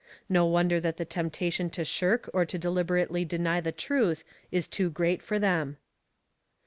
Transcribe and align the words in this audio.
No 0.27 0.47
wonder 0.47 0.79
that 0.79 0.97
the 0.97 1.05
temptation 1.05 1.69
to 1.69 1.85
shirk 1.85 2.27
or 2.33 2.43
to 2.43 2.57
deliberately 2.57 3.23
deny 3.23 3.61
the 3.61 3.71
truth 3.71 4.23
is 4.51 4.67
too 4.67 4.89
great 4.89 5.21
for 5.21 5.37
them. 5.37 5.77